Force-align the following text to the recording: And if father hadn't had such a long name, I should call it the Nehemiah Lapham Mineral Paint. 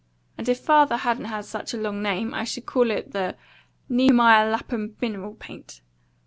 And 0.35 0.49
if 0.49 0.59
father 0.59 0.97
hadn't 0.97 1.25
had 1.25 1.45
such 1.45 1.75
a 1.75 1.77
long 1.77 2.01
name, 2.01 2.33
I 2.33 2.43
should 2.43 2.65
call 2.65 2.89
it 2.89 3.11
the 3.11 3.37
Nehemiah 3.87 4.49
Lapham 4.49 4.95
Mineral 4.99 5.35
Paint. 5.35 5.81